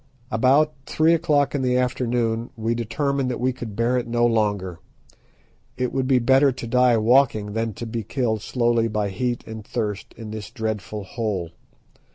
About 0.31 0.73
three 0.87 1.13
o'clock 1.13 1.53
in 1.53 1.61
the 1.61 1.77
afternoon 1.77 2.49
we 2.57 2.73
determined 2.73 3.29
that 3.29 3.39
we 3.39 3.53
could 3.53 3.75
bear 3.75 3.99
it 3.99 4.07
no 4.07 4.25
longer. 4.25 4.79
It 5.77 5.93
would 5.93 6.07
be 6.07 6.17
better 6.17 6.51
to 6.51 6.65
die 6.65 6.97
walking 6.97 7.53
than 7.53 7.73
to 7.73 7.85
be 7.85 8.01
killed 8.01 8.41
slowly 8.41 8.87
by 8.87 9.09
heat 9.09 9.45
and 9.45 9.63
thirst 9.63 10.15
in 10.17 10.31
this 10.31 10.49
dreadful 10.49 11.03
hole. 11.03 11.51